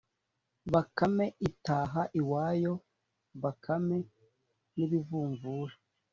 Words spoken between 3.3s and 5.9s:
bakame n’ibivumvuri